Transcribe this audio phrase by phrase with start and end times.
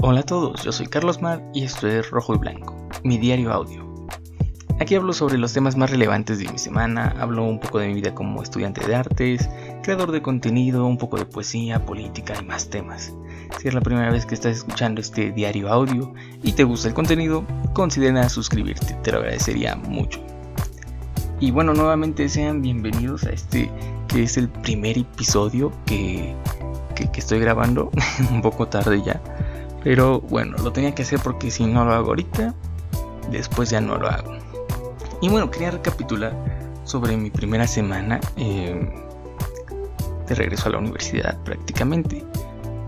[0.00, 3.52] Hola a todos, yo soy Carlos Mar y esto es Rojo y Blanco, mi diario
[3.52, 3.84] audio.
[4.78, 7.94] Aquí hablo sobre los temas más relevantes de mi semana, hablo un poco de mi
[7.94, 9.50] vida como estudiante de artes,
[9.82, 13.12] creador de contenido, un poco de poesía, política y más temas.
[13.58, 16.94] Si es la primera vez que estás escuchando este diario audio y te gusta el
[16.94, 20.20] contenido, considera suscribirte, te lo agradecería mucho.
[21.40, 23.68] Y bueno, nuevamente sean bienvenidos a este
[24.06, 26.36] que es el primer episodio que,
[26.94, 27.90] que, que estoy grabando,
[28.30, 29.20] un poco tarde ya
[29.88, 32.54] pero bueno, lo tenía que hacer porque si no lo hago ahorita,
[33.30, 34.36] después ya no lo hago.
[35.22, 36.36] Y bueno, quería recapitular
[36.84, 38.86] sobre mi primera semana eh,
[40.26, 42.22] de regreso a la universidad prácticamente.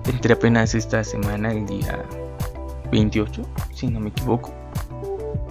[0.04, 2.04] Entré apenas esta semana, el día
[2.92, 4.52] 28, si no me equivoco.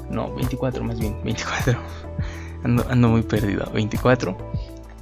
[0.07, 1.79] No, 24 más bien, 24.
[2.63, 4.37] Ando, ando muy perdido, 24.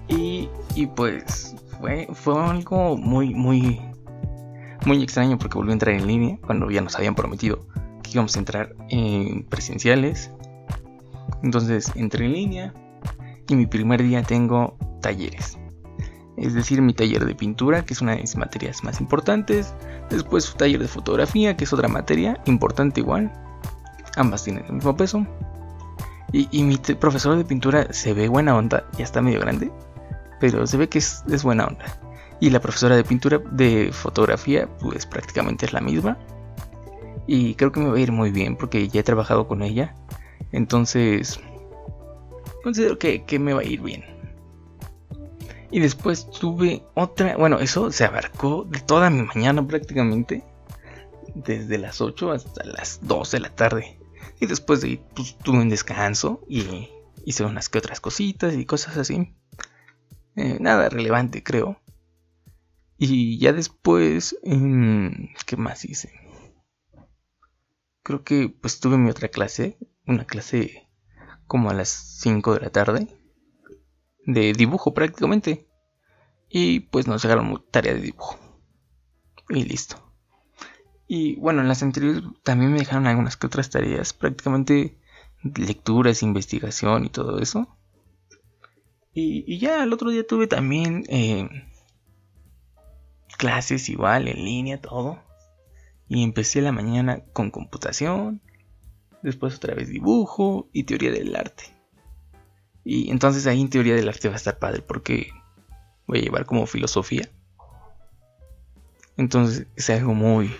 [0.07, 3.81] Y, y pues fue, fue algo muy, muy,
[4.85, 7.65] muy extraño porque volví a entrar en línea cuando ya nos habían prometido
[8.03, 10.31] que íbamos a entrar en presenciales.
[11.43, 12.73] Entonces entré en línea
[13.47, 15.57] y mi primer día tengo talleres.
[16.37, 19.73] Es decir, mi taller de pintura, que es una de mis materias más importantes.
[20.09, 23.31] Después un taller de fotografía, que es otra materia importante igual.
[24.15, 25.25] Ambas tienen el mismo peso.
[26.31, 29.71] Y, mi profesor de pintura se ve buena onda, ya está medio grande,
[30.41, 31.85] pero se ve que es buena onda.
[32.39, 36.17] Y la profesora de pintura, de fotografía, pues prácticamente es la misma.
[37.25, 39.95] Y creo que me va a ir muy bien porque ya he trabajado con ella.
[40.51, 41.39] Entonces,
[42.63, 44.03] considero que, me va a ir bien.
[45.71, 50.43] Y después tuve otra, bueno, eso se abarcó de toda mi mañana prácticamente.
[51.35, 53.99] Desde las 8 hasta las 2 de la tarde.
[54.39, 56.89] Y después de pues, tuve un descanso y
[57.25, 59.33] hice unas que otras cositas y cosas así.
[60.35, 61.79] Eh, nada relevante creo.
[62.97, 66.11] Y ya después, ¿qué más hice?
[68.03, 70.87] Creo que pues tuve mi otra clase, una clase
[71.45, 73.07] como a las 5 de la tarde,
[74.25, 75.67] de dibujo prácticamente.
[76.49, 78.39] Y pues nos llegaron tarea de dibujo.
[79.49, 80.07] Y listo.
[81.07, 84.99] Y bueno, en las anteriores también me dejaron algunas que otras tareas, prácticamente
[85.43, 87.77] lecturas, investigación y todo eso.
[89.13, 91.49] Y, ya el otro día tuve también eh,
[93.37, 95.19] clases igual, en línea, todo.
[96.09, 98.41] Y empecé la mañana con computación,
[99.21, 101.65] después otra vez dibujo y teoría del arte.
[102.83, 105.31] Y entonces ahí en teoría del arte va a estar padre porque
[106.07, 107.29] voy a llevar como filosofía.
[109.17, 110.53] Entonces es algo muy,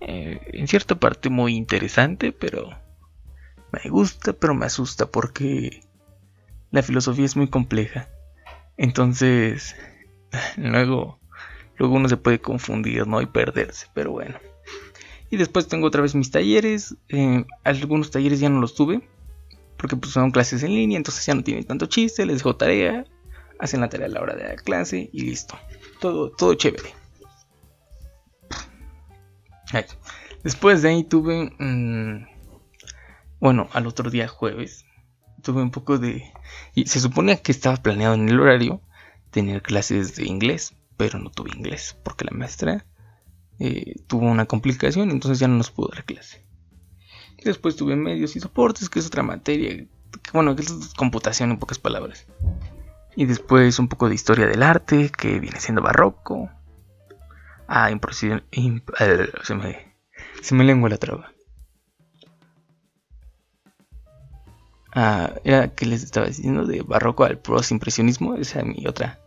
[0.00, 2.70] eh, en cierta parte muy interesante, pero
[3.72, 5.82] me gusta, pero me asusta porque
[6.70, 8.08] la filosofía es muy compleja.
[8.76, 9.76] Entonces,
[10.56, 11.20] luego
[11.76, 13.20] luego uno se puede confundir, ¿no?
[13.20, 14.38] Y perderse, pero bueno.
[15.30, 16.96] Y después tengo otra vez mis talleres.
[17.08, 19.08] Eh, algunos talleres ya no los tuve.
[19.76, 22.24] Porque pues son clases en línea, entonces ya no tienen tanto chiste.
[22.26, 23.04] Les dejo tarea.
[23.58, 25.58] Hacen la tarea a la hora de la clase y listo.
[26.00, 26.90] Todo, todo chévere.
[30.42, 31.52] Después de ahí tuve...
[31.58, 32.26] Mm,
[33.40, 34.84] bueno, al otro día jueves.
[35.42, 36.32] Tuve un poco de...
[36.74, 38.80] Y se supone que estaba planeado en el horario
[39.30, 42.86] tener clases de inglés pero no tuve inglés porque la maestra
[43.58, 46.44] eh, tuvo una complicación, entonces ya no nos pudo dar clase.
[47.44, 49.86] Después tuve medios y soportes, que es otra materia,
[50.32, 52.26] bueno, que es computación en pocas palabras.
[53.16, 56.50] Y después un poco de historia del arte, que viene siendo barroco.
[57.68, 59.94] Ah, impresión, eh, se, me,
[60.42, 61.32] se me lengua la traba.
[64.92, 67.40] Ah, era que les estaba diciendo de barroco al
[67.70, 69.23] impresionismo esa es mi otra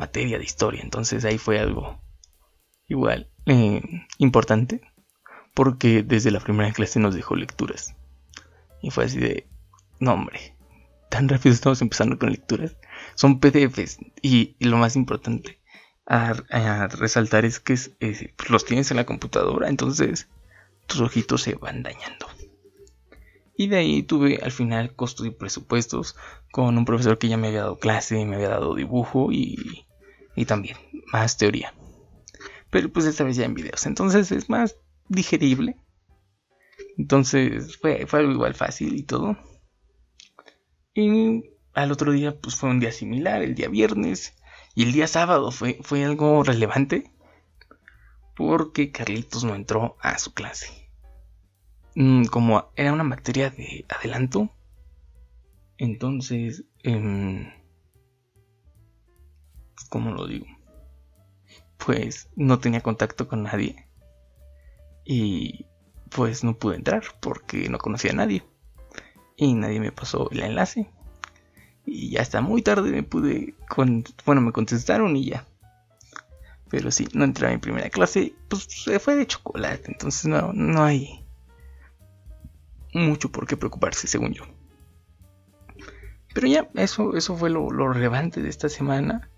[0.00, 0.82] materia de historia.
[0.82, 2.00] Entonces ahí fue algo
[2.88, 3.82] igual eh,
[4.18, 4.80] importante.
[5.54, 7.94] Porque desde la primera clase nos dejó lecturas.
[8.82, 9.48] Y fue así de,
[9.98, 10.56] no hombre,
[11.10, 12.76] tan rápido estamos empezando con lecturas.
[13.14, 13.98] Son PDFs.
[14.22, 15.58] Y, lo más importante
[16.06, 17.76] a, resaltar es que
[18.48, 19.68] los tienes en la computadora.
[19.68, 20.28] Entonces
[20.86, 22.26] tus ojitos se van dañando.
[23.56, 26.16] Y de ahí tuve al final costos y presupuestos
[26.50, 29.86] con un profesor que ya me había dado clase, me había dado dibujo y
[30.40, 30.78] y también
[31.12, 31.74] más teoría.
[32.70, 34.76] Pero pues esta vez ya en videos, entonces es más
[35.08, 35.76] digerible.
[36.96, 39.36] Entonces fue, fue algo igual fácil y todo.
[40.94, 44.34] Y al otro día pues fue un día similar, el día viernes.
[44.74, 47.12] Y el día sábado fue, fue algo relevante.
[48.34, 50.90] Porque Carlitos no entró a su clase.
[51.96, 54.50] Mm, como era una materia de adelanto.
[55.76, 56.64] Entonces...
[56.82, 57.59] Eh,
[59.88, 60.46] ¿cómo lo digo?
[61.78, 63.86] Pues no tenía contacto con nadie.
[65.04, 65.66] Y
[66.10, 68.44] pues no pude entrar porque no conocía a nadie.
[69.36, 70.90] Y nadie me pasó el enlace.
[71.86, 73.54] Y ya hasta muy tarde me pude...
[73.68, 74.04] Con...
[74.26, 75.46] Bueno, me contestaron y ya.
[76.68, 78.34] Pero sí, no entré a mi primera clase.
[78.48, 79.90] Pues se fue de chocolate.
[79.90, 81.24] Entonces no, no hay
[82.92, 84.44] mucho por qué preocuparse, según yo.
[86.34, 89.28] Pero ya, eso, eso fue lo, relevante de esta semana.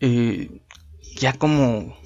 [0.00, 0.60] Eh,
[1.16, 1.96] ya como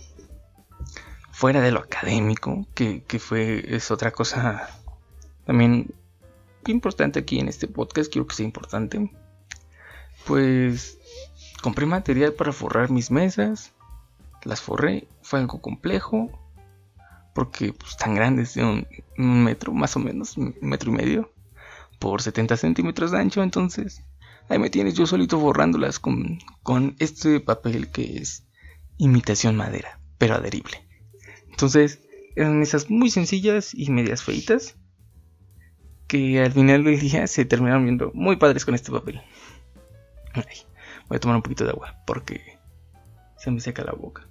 [1.32, 4.68] fuera de lo académico, que, que, fue, es otra cosa
[5.44, 5.92] también
[6.72, 9.10] importante aquí en este podcast, quiero que sea importante.
[10.26, 10.98] Pues
[11.62, 13.72] compré material para forrar mis mesas,
[14.44, 16.30] las forré, fue algo complejo,
[17.34, 21.30] porque pues, tan grandes, de un, metro más o menos, un metro y medio,
[21.98, 24.02] por 70 centímetros de ancho, entonces
[24.48, 28.46] ahí me tienes yo solito forrándolas con, con este papel que es
[28.98, 30.86] imitación madera, pero adherible.
[31.50, 32.00] Entonces
[32.36, 34.76] eran esas muy sencillas y medias feitas
[36.06, 39.20] que al final del día se terminaron viendo muy padres con este papel.
[41.08, 42.58] voy a tomar un poquito de agua porque
[43.38, 44.26] se me seca la boca.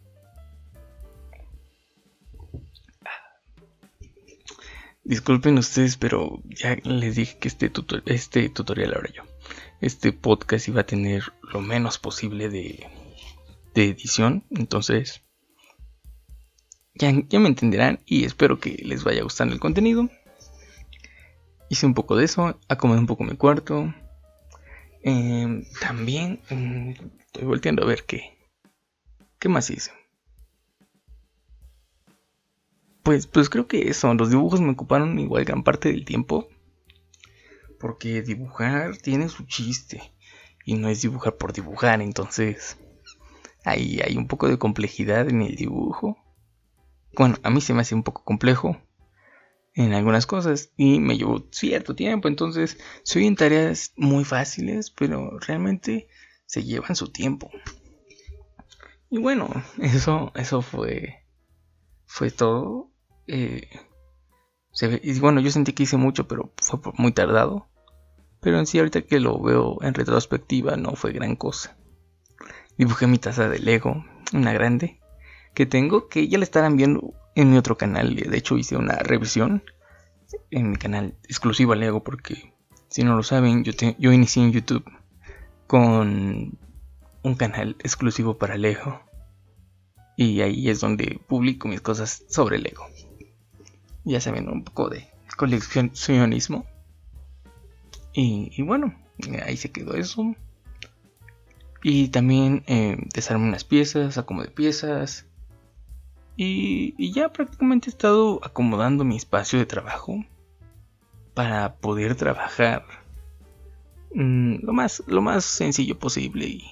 [5.05, 7.69] Disculpen ustedes, pero ya les dije que este,
[8.05, 9.23] este tutorial ahora yo,
[9.83, 12.87] este podcast iba a tener lo menos posible de,
[13.73, 15.23] de edición, entonces
[16.95, 20.09] ya, ya, me entenderán y espero que les vaya gustando el contenido.
[21.69, 23.93] Hice un poco de eso, acomodé un poco mi cuarto.
[25.01, 28.37] Em, también mm, estoy volteando a ver qué,
[29.39, 29.91] qué más hice.
[33.01, 36.47] Pues, pues creo que eso, los dibujos me ocuparon igual gran parte del tiempo.
[37.83, 40.13] Porque dibujar tiene su chiste.
[40.63, 42.77] Y no es dibujar por dibujar, entonces
[43.65, 46.17] ahí hay un poco de complejidad en el dibujo.
[47.17, 48.77] Bueno, a mí se me hace un poco complejo
[49.73, 55.37] en algunas cosas y me llevó cierto tiempo, entonces soy en tareas muy fáciles, pero
[55.39, 56.07] realmente
[56.45, 57.51] se llevan su tiempo.
[59.09, 59.49] Y bueno,
[59.81, 61.25] eso, eso fue,
[62.05, 62.91] fue todo.
[63.27, 63.67] Eh,
[65.01, 67.72] y bueno, yo sentí que hice mucho, pero fue muy tardado.
[68.43, 71.77] Pero en sí, ahorita que lo veo en retrospectiva, no fue gran cosa.
[72.77, 74.99] Dibujé mi taza de Lego, una grande,
[75.53, 78.15] que tengo, que ya la estarán viendo en mi otro canal.
[78.15, 79.63] De hecho, hice una revisión
[80.51, 82.53] en mi canal exclusivo a Lego, porque
[82.89, 84.85] si no lo saben, yo, yo inicié en YouTube
[85.67, 86.57] con
[87.23, 89.01] un canal exclusivo para Lego.
[90.17, 92.85] Y ahí es donde publico mis cosas sobre Lego
[94.05, 95.07] ya saben, un poco de
[95.37, 96.65] coleccionismo.
[98.13, 98.93] Y, bueno,
[99.45, 100.35] ahí se quedó eso.
[101.81, 105.25] Y también eh, desarmé unas piezas, acomodé piezas.
[106.37, 110.23] Y, y, ya prácticamente he estado acomodando mi espacio de trabajo
[111.33, 112.85] para poder trabajar
[114.13, 116.63] mm, lo, más, lo más sencillo posible y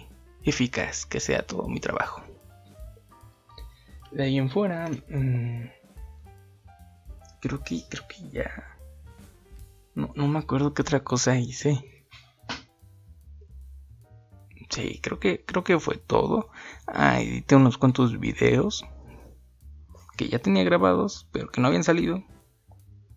[0.43, 2.23] eficaz que sea todo mi trabajo.
[4.11, 5.69] De ahí en fuera, mm,
[7.39, 8.77] creo que, creo que ya.
[9.95, 12.05] No, no me acuerdo qué otra cosa hice.
[14.69, 16.49] Sí, creo que, creo que fue todo.
[16.87, 18.85] Ah, edité unos cuantos videos
[20.15, 22.23] que ya tenía grabados, pero que no habían salido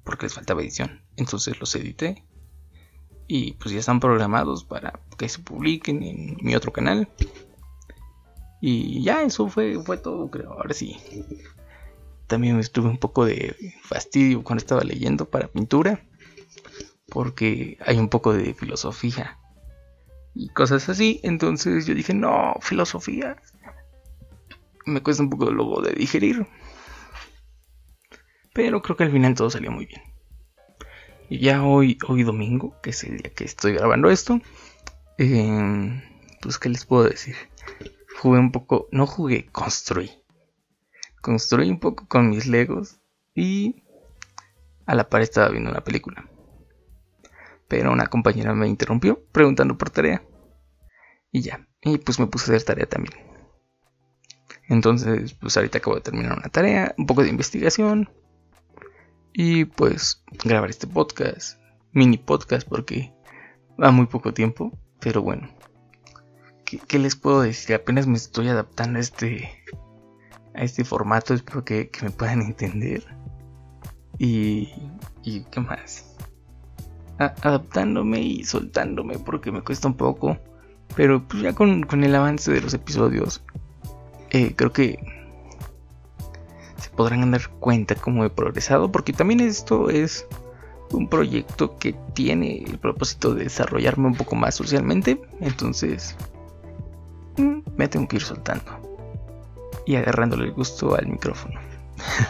[0.04, 1.02] porque les faltaba edición.
[1.16, 2.24] Entonces los edité
[3.26, 7.08] y pues ya están programados para que se publiquen en mi otro canal.
[8.60, 10.52] Y ya eso fue, fue todo, creo.
[10.52, 10.96] Ahora sí,
[12.26, 16.04] también estuve un poco de fastidio cuando estaba leyendo para pintura,
[17.14, 19.38] porque hay un poco de filosofía
[20.34, 21.20] y cosas así.
[21.22, 23.36] Entonces yo dije, no, filosofía.
[24.84, 26.46] Me cuesta un poco luego de digerir.
[28.52, 30.02] Pero creo que al final todo salió muy bien.
[31.30, 34.40] Y ya hoy, hoy domingo, que es el día que estoy grabando esto,
[35.16, 36.02] eh,
[36.42, 37.36] pues qué les puedo decir.
[38.20, 40.10] Jugué un poco, no jugué, construí
[41.24, 43.00] construí un poco con mis legos
[43.34, 43.82] y
[44.84, 46.28] a la par estaba viendo una película.
[47.74, 50.22] Pero una compañera me interrumpió preguntando por tarea.
[51.32, 53.18] Y ya, y pues me puse a hacer tarea también.
[54.68, 58.08] Entonces, pues ahorita acabo de terminar una tarea, un poco de investigación.
[59.32, 61.58] Y pues grabar este podcast,
[61.90, 63.12] mini podcast porque
[63.82, 64.70] va muy poco tiempo.
[65.00, 65.48] Pero bueno,
[66.64, 67.74] ¿qué, les puedo decir?
[67.74, 69.50] Apenas me estoy adaptando a este
[70.54, 71.34] a este formato.
[71.34, 73.04] Espero que, me puedan entender.
[74.16, 74.72] Y,
[75.24, 76.14] y qué más.
[77.18, 80.38] Adaptándome y soltándome porque me cuesta un poco.
[80.96, 83.42] Pero pues ya con, el avance de los episodios,
[84.30, 84.98] eh, creo que
[86.94, 90.26] podrán dar cuenta cómo he progresado, porque también esto es
[90.92, 96.16] un proyecto que tiene el propósito de desarrollarme un poco más socialmente, entonces
[97.36, 98.80] mm, me tengo que ir soltando
[99.86, 101.58] y agarrándole el gusto al micrófono.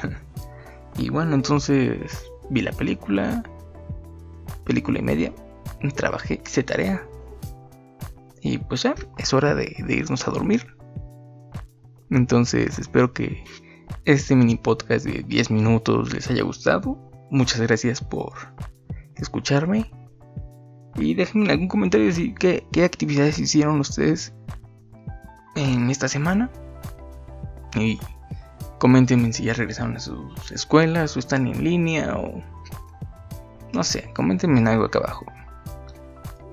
[0.98, 3.42] y bueno, entonces vi la película,
[4.64, 5.32] película y media,
[5.96, 7.06] trabajé, hice tarea.
[8.40, 10.76] Y pues ya, es hora de, irnos a dormir.
[12.10, 13.42] Entonces espero que
[14.04, 16.98] este mini podcast de 10 minutos les haya gustado.
[17.30, 18.32] Muchas gracias por
[19.16, 19.90] escucharme.
[20.96, 24.34] Y déjenme algún comentario de qué, actividades hicieron ustedes
[25.56, 26.50] en esta semana.
[27.74, 27.98] Y
[28.78, 32.42] coméntenme si ya regresaron a sus escuelas o están en línea o...
[33.74, 35.26] No sé, coméntenme en algo acá abajo.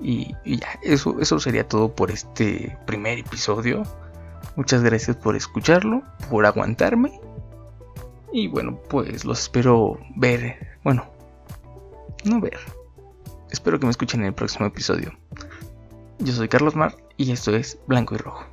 [0.02, 3.84] Y, y, ya, eso, eso sería todo por este primer episodio.
[4.56, 7.20] Muchas gracias por escucharlo, por aguantarme.
[8.32, 10.78] Y bueno, pues los espero ver.
[10.82, 11.06] Bueno,
[12.24, 12.58] no ver.
[13.50, 15.12] Espero que me escuchen en el próximo episodio.
[16.18, 18.44] Yo soy Carlos Mar y esto es Blanco y Rojo.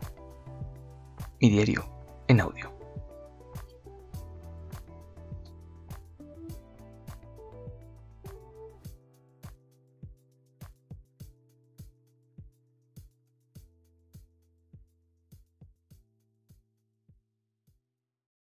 [1.41, 1.85] Mi diario
[2.27, 2.78] en audio.